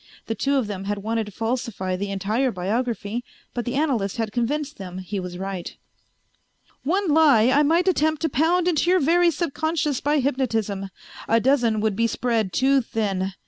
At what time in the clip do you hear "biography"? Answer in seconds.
2.51-3.23